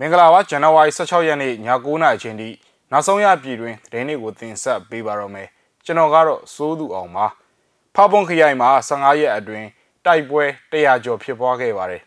[0.00, 2.48] မင်္ဂလာပါဇန်နဝါရီ16ရက်နေ့ည9:00နာရီချိန်ထိ
[2.90, 5.48] နောက်ဆုံးရပြည်တွင်သတင်းတွေကိုတင်ဆက်ပေးပါတော့မယ်
[5.84, 7.26] ကျွန်တော်ကတော့စိုးသူအောင်ပါ
[7.94, 9.66] ဖပွန်ခရိုင်မှာ15ရက်အတွင်း
[10.04, 12.02] တိုက်ပွဲ100ကျော်ဖြစ်ပွားခဲ့ပါတယ်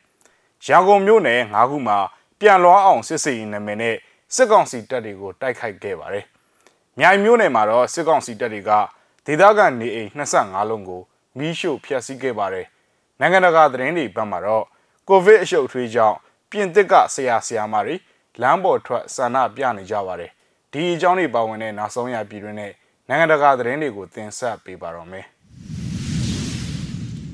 [0.65, 1.97] ရန်ကုန်မြို့နယ်9ခုမှာ
[2.39, 3.96] ပြန်လွှားအောင်စစ်စေးရင်နာမည်နဲ့
[4.35, 6.26] စစ်ကောင်စီတပ်တွေကိုတိုက်ခိုက်ခဲ့ပါတယ်
[6.99, 8.71] မြိုင်မြို့နယ်မှာတော့စစ်ကောင်စီတပ်တွေက
[9.26, 11.01] ဒေသခံနေအိမ်25လုံးကို
[11.37, 12.65] မီးရှို့ဖျက်ဆီးခဲ့ပါတယ်
[13.19, 14.65] နိုင်ငံတကာသတင်းတွေဘက်မှာတော့
[15.08, 16.17] ကိုဗစ်အရှုပ်ထွေးကြောင့်
[16.52, 17.95] ပြင်သစ်ကဆရာဆရာမတွေ
[18.41, 20.31] လမ်းပေါ်ထွက်ဆန္ဒပြနေကြပါတယ်
[20.71, 22.71] ဒီအကြောင်းတွေပါဝင်တဲ့နောက်ဆုံးရပြည်တွင်းနဲ့
[23.07, 25.26] နိုင်ငံတကာသတင်းတွေကိုတင်ဆက်ပေးပါတော့မယ်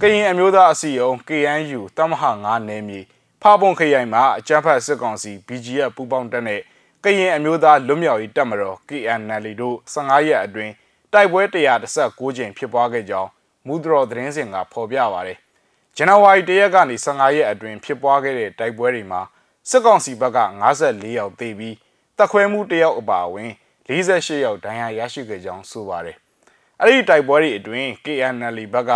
[0.02, 3.00] ကရင်အမျိုးသားအစည်းအရုံး KNU တမဟာ9နယ်မြေ
[3.42, 6.62] ဖာပွန်ခရိုင်မှာအကြမ်းဖက်စစ်ကောင်စီ BGF ပူးပေါင်းတပ်နဲ့
[7.04, 10.74] ကရင်အမျိုးသားလွတ်မြောက်ရေးတပ်မတော် KNL တို့15ရက်အတွင်း
[11.14, 11.42] တိုက်ပွဲ
[11.92, 13.30] 116ကြိမ်ဖြစ်ပွားခဲ့ကြောင်း
[13.68, 15.38] မူဒရောသတင်းစင်ကဖော်ပြပါရတယ်
[15.98, 19.22] ဇန်နဝါရီ၁ရက်ကနေ15ရက်အတွင်းဖြစ်ပွားခဲ့တဲ့တိုက်ပွဲတွေမှာ
[19.70, 20.40] စစ်ကောင်စီဘက်က
[20.76, 21.76] 54ယောက်သေပြီး
[22.18, 23.52] တပ်ခွဲမှု1ယောက်အပါအဝင်
[23.88, 26.18] 48ယောက်ဒဏ်ရာရရှိခဲ့ကြောင်းဆိုပါတယ်။
[26.82, 28.94] အဲ့ဒီတိုက်ပွဲတွေအတွင်း KNL ဘက်က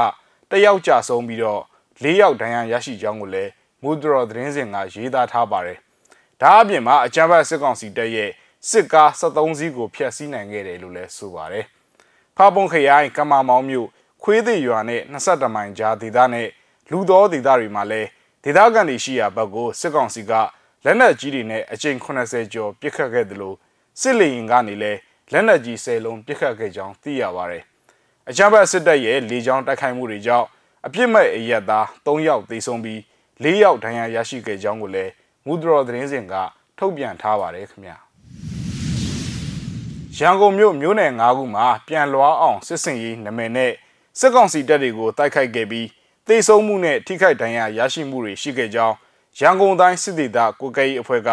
[0.52, 1.62] 1ယောက်ကြာဆုံးပြီးတော့
[2.02, 3.52] 4ယောက်ဒဏ်ရာရရှိကြောင်းကိုလည်း
[3.84, 5.78] မူဒရောသတင်းစင်ကရေးသားထားပါတယ်။
[6.42, 8.30] ဒါအပြင်မှာအကြမ်းဖက်စစ်ကောင်စီတပ်ရဲ့
[8.70, 11.66] စစ်ကား73စီးကိုဖျက်ဆီးနိုင်ခဲ့တယ်လို့လည်းဆိုပါတယ်။
[12.38, 13.88] ဖာပုံခရိုင်ကမာမောင်မြို့
[14.24, 16.50] ခွေးသေးရွာနဲ့22မိုင်ကြားဒေသနဲ့
[16.92, 18.08] လူသောဒေသတွေမှာလည်း
[18.44, 20.32] ဒေသခံတွေရှိရာဘက်ကိုစစ်ကောင်စီက
[20.86, 23.56] လက်နက်ကြီးတွေနဲ့အကြိမ်80ကျော်ပစ်ခတ်ခဲ့တယ်လို့
[24.00, 25.00] စစ်လေရင်ကနေလည်း
[25.32, 27.64] လက်နက်ကြီး10လုံးပစ်ခတ်ခဲ့ကြောင်းသိရပါတယ်။
[28.30, 30.48] အကြမ်းဖက်စစ်တပ်ရဲ့လေကြောင်းတိုက်ခိုက်မှုတွေကြောင့်
[30.86, 33.00] အပြစ်မဲ့အရက်သား3ယောက်သေဆုံးပြီး
[33.44, 35.12] 4ယောက်ဒဏ်ရာရရှိခဲ့ကြောင်းကိုလည်း
[35.46, 36.34] မူဒရောသတင်းစင်က
[36.78, 37.98] ထုတ်ပြန်ထားပါတယ်ခင်ဗျာ။
[40.18, 43.72] ရန်ကုန်မြို့မြို့နယ်9ခုမှာပြန်လွှားအောင်စစ်စင်ရေးနမည်နဲ့
[44.20, 45.88] စစ်ကောင်စီတပ်တွေကိုတိုက်ခိုက်ခဲ့ပြီး
[46.30, 48.96] သေဆုံးမှုနဲ့ထိခိုက်ဒဏ်ရာရရှိမှုတွေရှိခဲ့ကြောင်း
[49.40, 51.30] ရန်ကုန်တိုင်းစစ်ဒေသကိုကဲရေးအဖွဲ့က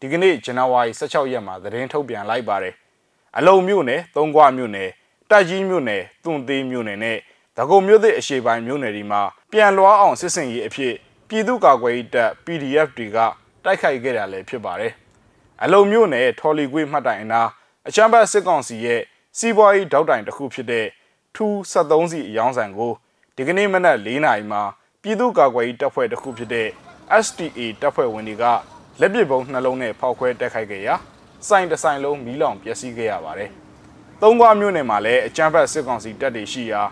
[0.00, 2.74] ဒီကနေ့ဇန်နဝါရီ16ရက်မှာသတင်းထုတ်ပြန်လိုက်ပါတယ်။
[3.36, 4.88] အလုံမြို့နယ်၊သုံးခွမြို့နယ်၊
[5.30, 7.18] တိုက်ကြီးမြို့နယ်၊သွန်သေးမြို့နယ်နဲ့
[7.56, 10.94] ဒဂုံမြို့သစ်အရှေ့ပိုင်းမြို့နယ်တွေမှာပြန်လွှားအောင်စစ်စင်ရေးအဖြစ်
[11.28, 13.18] ပြည်သူ့ကာကွယ်ရေးတပ် PDF တွေက
[13.64, 14.92] တိုက်ခိုက်ခဲ့တာလည်းဖြစ်ပါတယ်။
[15.62, 17.42] အလုံမြို့နယ်ထော်လီကွေးမှတ်တိုင်အနာ
[17.88, 19.00] အချမ်းဘတ်စစ်ကောင်စီရဲ့
[19.38, 20.86] စီးပွားရေးတောက်တိုင်တစ်ခုဖြစ်တဲ့
[21.34, 22.92] ထူး73စီအယောင်းဆိုင်ကို
[23.36, 24.62] ဒီကနေ့မနက်၄နာရီမှာ
[25.02, 26.68] ပြည်သူ့ကာကွယ်ရေးတပ်ဖွဲ့တစ်ခုဖြစ်တဲ့
[27.24, 28.44] STA တပ်ဖွဲ့ဝင်တွေက
[29.00, 30.94] လက်ပစ်ဗုံးနှလုံးနဲ့ဖောက်ခွဲတိုက်ခိုက်ခဲ့ရာ
[31.48, 33.50] စိုင်တဆိုင်လုံးမီးလောင်ပျက်စီးခဲ့ရပါတယ်။
[34.22, 36.82] သုံးခွာမြို့နယ်မှာလည်းအကြမ်းဖက်စစ်ကောင်စီတပ်တွေရှိရာ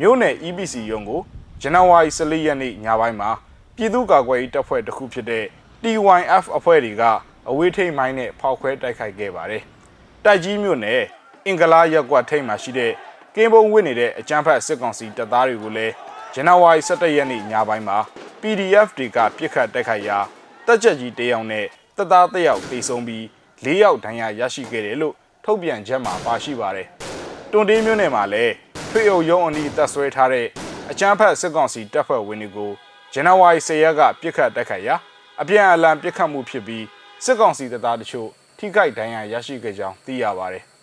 [0.00, 1.20] မြို့နယ် EPC ရုံးကို
[1.62, 3.30] ဇန်နဝါရီ14ရက်နေ့ညပိုင်းမှာ
[3.76, 5.44] ပြည်သူ့ကာကွယ်ရေးတပ်ဖွဲ့တစ်ခုဖြစ်တဲ့
[5.82, 7.02] TYF အဖွဲ့တွေက
[7.50, 9.62] အဝေးထိပ်မိုင်းနဲ့ဖောက်ခွဲတိုက်ခိုက်ခဲ့ပါတယ်။
[10.24, 11.00] တိုက်ကြီးမြို့နယ်
[11.46, 12.92] အင်္ဂလာရက်ကွက်ထိပ်မှာရှိတဲ့
[13.34, 15.94] ကင်းဘုံဝင်နေတဲ့အကြမ်းဖက်စစ်ကောင်စီတပ်သားတွေကိုလည်း
[16.32, 17.98] ဇန်နဝါရီ17ရက်နေ့ညပိုင်းမှာ
[18.40, 20.18] PDF တွေကပြစ်ခတ်တိုက်ခိုက်ရာ
[20.66, 21.66] တက်ကြကြီးတယောက်နဲ့
[21.96, 23.24] တပ်သားတစ်ယောက်တေဆုံးပြီး
[23.64, 26.86] ၄ယောက်ဒဏ်ရာရရှိခဲ့တယ်လို့ထုတ်ပြန်ချက်မှာပါရှိပါတယ်။
[27.52, 28.52] တွန်တေးမြို့နယ်မှာလည်း
[28.90, 30.46] ထွေအုပ်ရုံးအနီးတပ်ဆွဲထားတဲ့
[30.90, 32.70] အကြမ်းဖက်စစ်ကောင်စီတပ်ဖွဲ့ဝင်တွေကို
[33.12, 34.96] ဇန်နဝါရီ10ရက်ကပြစ်ခတ်တိုက်ခိုက်ရာ
[35.40, 36.84] အပြန်အလှန်ပြစ်ခတ်မှုဖြစ်ပြီး
[37.24, 38.28] စစ်ကောင်စီတပ်သားတချို့
[38.58, 40.64] ထိခိုက်ဒဏ်ရာရရှိခဲ့ကြောင်းသိရပါတယ်။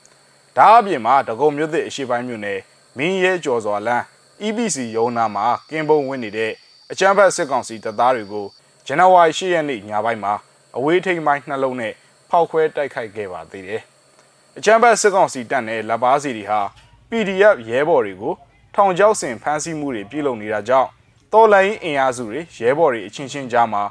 [0.57, 2.59] ဒါအပြင်မှာဒဂုံမြို့သစ်အရှိပိုင်းမြို့နယ်
[2.97, 4.03] မင်းရဲကျော်စွာလမ်း
[4.45, 6.51] EBC ရုံးနာမှာကင်းပုံဝင်နေတဲ့
[6.91, 8.45] အကြမ်းဖက်စစ်ကောင်စီတပ်သားတွေကို
[8.85, 10.33] ဇန်နဝါရီ10ရက်နေ့ညပိုင်းမှာ
[10.77, 11.93] အဝေးထိန်ပိုင်းနှလုံးနဲ့
[12.29, 13.81] ဖောက်ခွဲတိုက်ခိုက်ခဲ့ပါသေးတယ်။
[14.57, 16.61] အကြမ်းဖက်စစ်ကောင်စီတပ်နဲ့လက်ပါစီတွေဟာ
[17.09, 18.33] PDF ရဲဘော်တွေကို
[18.75, 20.89] ထောင်ချောက်ဆင်ဖမ်းဆီးမှုတွေပြုလုပ်နေတာကြောင့်
[21.33, 23.83] တော်လိုင်းအင်အားစုတွေရဲဘော်တွေအချင်းချင်းကြားမှာ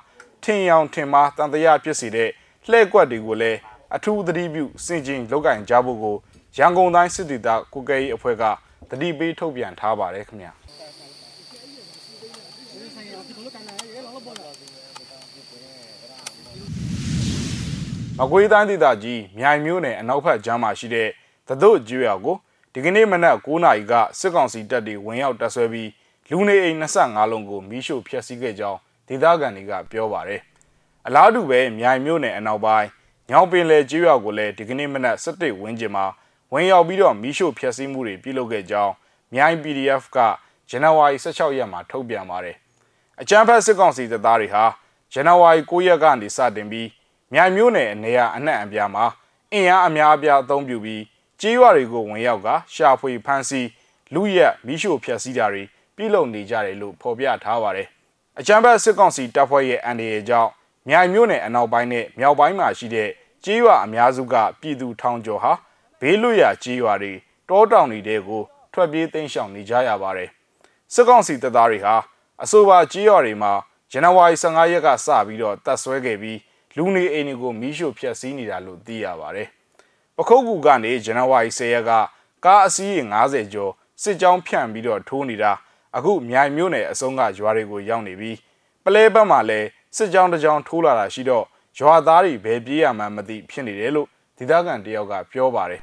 [0.42, 2.30] ထင်ရောင်ထင်မှားတန်တရားဖြစ်စေတဲ့
[2.68, 3.58] လှည့်ကွက်တွေကိုလည်း
[3.94, 6.16] အထူးသတိပြုစင်ကျင်လောက်ကင်ကြဖို့ကို
[6.58, 8.44] ရန်ကုန်တိုင်းစစ်တီတာကုကဲရေးအဖွဲ့က
[8.88, 10.52] သတိပေးထုတ်ပြန်ထားပါတယ်ခင်ဗျာ
[18.18, 21.08] မကွေးတိုင်းဒေသကြီးမြိုင်မြို့နယ်အနောက်ဘက်ကြားမှာရှိတဲ့
[21.48, 22.36] သတို့ကျွော်ကို
[22.72, 25.90] ဒီကနေ့မနက်9:00နာရီကစစ်ကောင်စီတပ်တွေဝင်ရောက်တပ်ဆွဲပြီး
[26.30, 28.78] လူနေအိမ်25လုံးကိုမီးရှို့ဖျက်ဆီးခဲ့ကြောင်း
[29.08, 30.40] ဒေသခံတွေကပြောပါတယ်။
[31.06, 32.88] အလားတူပဲမြိုင်မြို့နယ်အနောက်ပိုင်း
[33.30, 36.06] ညောင်ပင်လယ်ကျွော်ကိုလည်းဒီကနေ့မနက်17ဝန်းကျင်မှာ
[36.52, 38.92] ဝင်ရောက်ပြီးတော့မီးရှို့ဖျက်ဆီးမှုတွေပြုလုပ်ခဲ့ကြောင်း
[39.34, 40.18] မြိုင် PDF က
[40.70, 42.56] ဇန်နဝါရီ16ရက်မှာထုတ်ပြန်ပါတယ်။
[43.20, 44.64] အကြမ်းဖက်စစ်ကောင်စီတပ်သားတွေဟာ
[45.12, 46.88] ဇန်နဝါရီ9ရက်ကနေစတင်ပြီး
[47.32, 49.04] မြိုင်မြို့နယ်အနေရအနှံ့အပြားမှာ
[49.52, 51.02] အင်အားအများအပြားအသုံးပြုပြီး
[51.40, 53.68] ကြေးရွာတွေကိုဝင်ရောက်ကရှာဖွေဖမ်းဆီး
[54.14, 55.62] လူရက်မိရှို့ဖျက်ဆီးတာတွေ
[55.96, 57.88] ပြုလုပ်နေကြတယ်လို့ဖော်ပြထားပါတယ်။
[58.38, 60.50] အကြမ်းဖက်စစ်ကောင်စီတပ်ဖွဲ့ရဲ့အန်ဒီရဲ့ကြောင့်
[60.88, 63.08] မြိုင်မြို့နယ်အနောက်ပိုင်းနဲ့မြောက်ပိုင်းမှာရှိတဲ့
[63.44, 65.52] ကြေးရွာအများစုကပြည်သူထောင်ကျော်ဟာ
[66.00, 67.12] ဘေးလွတ်ရာကြေးရွာတွေ
[67.48, 68.42] တောတောင်တွေကို
[68.72, 70.30] ထွက်ပြေးသိမ်းရှောင်နေကြရပါတယ်။
[70.92, 71.94] စစ်ကောင်စီတပ်သားတွေဟာ
[72.42, 73.52] အဆိုပါကြေးရွာတွေမှာ
[73.90, 76.38] ဇန်နဝါရီ15ရက်ကစပြီးတော့တပ်ဆွဲခဲ့ပြီး
[76.76, 79.48] လူနေအိမ်တွေကိုမီးရှို့ဖျက်ဆီးနေတာလို့သိရပါတယ်။
[80.16, 81.90] ပခုတ်ကူကနေဇန်နဝါရီ10ရက်က
[82.44, 85.52] ကားအစီးရေ90ကျော်စစ်ကြောင်းဖြန့်ပြီးတော့ထိုးနေတာ
[85.96, 88.36] အခုမြိုင်မြို့နယ်အစုံကရွာတွေကိုရောက်နေပြီး
[88.84, 91.44] ပလဲဘက်မှာလည်းစစ်ကြောင်းတစ်ကြောင်းထိုးလာတာရှိတော့
[91.78, 94.08] ရွာသားတွေဘယ်ပြေးရမှန်းမသိဖြစ်နေတယ်လို့
[94.38, 95.82] ဒေသခံတယောက်ကပြောပါတယ်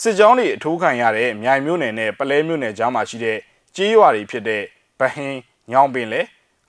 [0.00, 3.38] စစ်ကြောင်းတွေအထိုးခံရတဲ့မြိုင်မြို့နယ်နဲ့ပလဲမြို့နယ်ကြားမှာရှိတဲ့
[3.76, 4.62] ကြေးရွာတွေဖြစ်တဲ့
[4.98, 5.38] ဗဟင်း
[5.70, 6.22] ညောင်ပင်လေ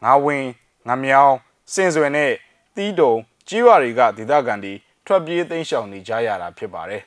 [0.04, 0.46] ငါဝင်
[0.88, 1.36] ငမြောင်း
[1.74, 2.32] စင်စွယ်နဲ့
[2.76, 3.14] တီးတုံ
[3.50, 4.74] ကြေးရွာတွေကဒေသခံတွေ
[5.06, 7.02] ထွက်ပြေးသိမ်းရှောင်နေကြရတာဖြစ်ပါတယ်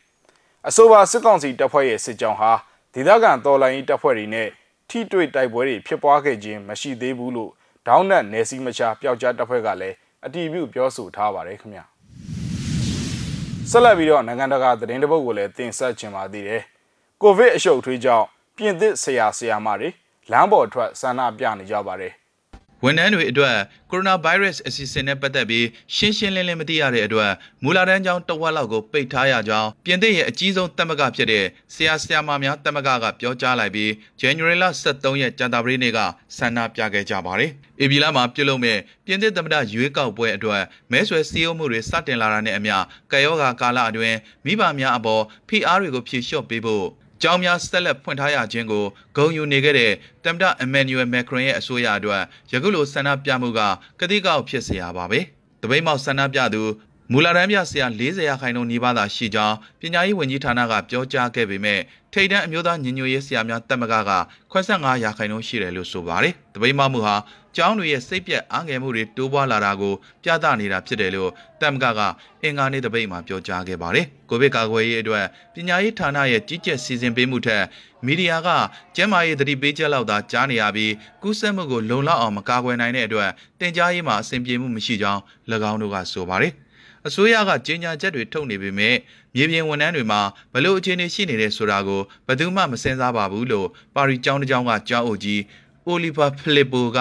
[0.69, 2.53] အဆိုပါစစ်ကောင်စီတပ်ဖွဲ့ရဲ့စစ်ကြောင်းဟာ
[2.95, 4.49] ဒေသခံတော်လှန်ရေးတပ်ဖွဲ့တွေနဲ့
[4.91, 7.51] ထိတွေ့တိုက်ပွဲတွေဖြစ်ပွားခဲ့ခြင်းမရှိသေးဘူးလို့
[7.87, 11.85] ဒေါင်းနက်နယ်စည်းမချပျောက်ကြားတပ်ဖွဲ့ကလည်းအတည်ပြုပြောဆိုထားပါတယ်ခင်ဗျာ
[13.71, 16.63] ဆက်လက်ပြီးတော့နိုင်ငံတကာသတင်းတပုတ်ကိုလည်းတင်ဆက်ချင်ပါသေးတယ်
[17.23, 18.27] ကိုဗစ်အရှုပ်ထွေးကြောင့်
[18.57, 19.89] ပြင်သစ်ဆရာဆရာမတွေ
[20.31, 22.13] လမ်းပေါ်ထွက်ဆန္ဒပြနေကြပါတယ်
[22.85, 23.57] ဝန်ထမ်းတွေအတွက်
[23.91, 25.67] ကိုရိုနာဗိုင်းရပ်စ်အစီအစဉ်နဲ့ပတ်သက်ပြီး
[25.97, 27.33] ရှင်းရှင်းလင်းလင်းမသိရတဲ့အတွက်
[27.63, 31.45] မူလာတန်းကျောင်းတဝက်လောက်ကိုပိတ်ထားရကြောင်းပြင်သစ်ရဲ့အကြီးဆုံးတက်မကဖြစ်တဲ့
[31.75, 33.91] ဆရာဆရာမများတက်မကကပြောကြားလိုက်ပြီး
[34.21, 34.57] January
[34.89, 35.99] 23ရက်ကြာသပတေးနေ့က
[36.37, 37.51] ဆန္ဒပြခဲ့ကြပါတယ်။
[37.81, 42.77] အေဗီလာမှာပြုလုပ်မဲ့ပြင်သစ်သမ္မတရွေးကောက်ပွဲအတွက်မဲဆွယ်စည်းရုံးမှုတွေစတင်လာတာနဲ့အမျှ
[43.13, 46.87] ကယောဂါကာလအတွင်းမိဘများအပေါ်ဖိအားတွေကိုဖြေလျှော့ပေးဖို့
[47.23, 48.85] ကျောင်းများဆက်လက်ဖွင့်ထားရခြင်းကို
[49.17, 49.93] ဂုဏ်ယူနေခဲ့တဲ့
[50.25, 52.23] တမ်တာအမန်နျူအယ်မက်ခရွန်ရဲ့အဆိုအရအတွက်
[52.53, 53.61] ယခုလိုဆန္ဒပြမှုက
[54.01, 55.21] ကတိကောက်ဖြစ်စရာပါပဲ။
[55.63, 56.63] တပိတ်မောက်ဆန္ဒပြသူ
[57.13, 61.81] မူလာတန်းပြဆရာ40ရာခိုင်နှုန်းနီးပါးသာရှိကြောင်းပညာရေးဝန်ကြီးဌာနကပြောကြားခဲ့ပေမဲ့
[62.13, 64.13] ထိတ်တန်းအမျိုးသားညီညွတ်ရေးဆရာများတက်မကက
[64.53, 67.17] 85ရာခိုင်နှုန်းရှိတယ်လို့ဆိုပါတယ်။တပိတ်မောက်မှုဟာ
[67.57, 71.31] ကျောင်းတွေရဲ့စိတ်ပြက်အားငယ်မှုတွေတိုးပွားလာတာကိုပြသနေတာဖြစ်တယ်လို့
[71.61, 72.01] တမ်ကက
[72.43, 75.25] အင်္ဂါနေ့တပိတ်မှာပြောကြားခဲ့ပါတယ်။ကိုဗစ်ကာကွယ်ရေးအတွက်
[75.55, 77.65] ပညာရေးဌာနရဲ့ကြီးကြပ်စီစဉ်ပေးမှုထက်
[78.07, 78.49] မီဒီယာက
[78.97, 80.93] ကျန်းမာရေးသတိပေးချက်လောက်သာကြားနေရပြီး
[81.23, 83.31] ကူးစက်မှုကိုလုံလောက်အောင်မကာကွယ်နိုင်တဲ့အတွက်
[83.61, 85.21] တင် जा ရေးမှာအဆင်ပြေမှုမရှိကြောင်း၎
[85.71, 86.55] င်းတို့ကဆိုပါတယ်။
[87.09, 88.97] အစိုးရကကြေညာချက်တွေထုတ်နေပေမဲ့
[89.37, 90.21] မြေပြင်ဝန်ထမ်းတွေမှာ
[90.53, 95.41] ဘလို့အခြေအနေရှိနေတယ်ဆိုတာကိုဘယ်သူမှမစင်စားပါဘူးလို့ပါရီကျောင်းတစ်ကျောင်းကကျောင်းအုပ်ကြီး
[95.87, 96.99] အိုလီဗာဖလစ်ပိုက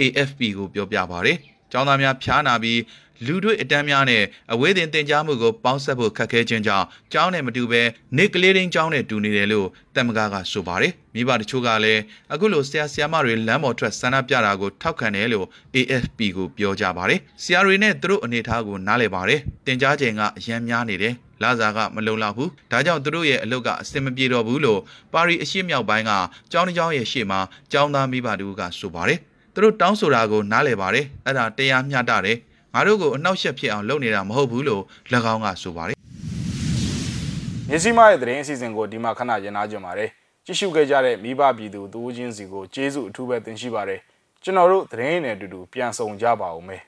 [0.00, 1.38] AFP ကိုပြောပြပါတယ်။
[1.72, 2.80] ကျောင်းသားများဖျားနာပြီး
[3.26, 4.22] လူတွေအတန်းများနဲ့
[4.52, 7.82] အဝေးတင်တင် जा မှုကိုပေါင်းဆက်ဖို့ခက်ခဲခြင်းကြောင့်ကျောင်းနဲ့မတူဘဲ
[8.18, 12.00] နေကလေးရင်းကျောင်းနဲ့တူနေတယ်လို့တမကားကဆိုပါတယ်မိဘတချို့ကလည်း
[12.32, 24.80] အခုလိုဆရာဆရာမတွေလမ်းပေါ်ထွက်ဆန္ဒပြတာကိုထောက်ခံတယ်လို့ AFP ကိုပြောကြပါတယ်ဆရာတွေနဲ့သူတို့အနေထားကိုနားလည်ပါတယ်တင် जा ချိန်ကအရန်များနေတယ် လာစာကမလုံလောက်ဘူးဒါကြောင့်သူတို့ရဲ့အလုပ်ကအဆင်မပြေတော့ဘူးလို့
[25.12, 26.12] ပါရီအရှိမြောက်ပိုင်းက
[26.52, 27.40] ကျောင်းတစ်ကျောင်းရဲ့ရှေ့မှာ
[27.72, 29.18] ကျောင်းသားမိဘတို့ကဆိုပါတယ်
[29.54, 32.38] သူတို့တောင်းဆိုတာကိုနားလည်ပါတယ်အဲ့ဒါတရားမျှတတယ်
[32.74, 34.82] ငါတို့ကိုအနှောက်အယှက်ဖြစ်အောင်လုပ်နေတာမဟုတ်ဘူးလို့၎
[35.32, 35.96] င်းကဆိုပါတယ်
[37.68, 40.08] မြစီမရဲ့သတင်းအစီအစဉ်ကိုဒီမှာခဏရင်နာကြပါတယ်
[40.46, 44.00] ကြည့်ရှုခဲ့ကြတဲ့မိဘပြည်သူတူးချင်းစီကိုကျေးဇူးအထူးပဲတင်ရှိပါတယ်
[44.42, 46.82] ကျွန်တော်တို့သတင်းနဲ့အတူတူပြန်ဆောင်ကြပါဦးမယ်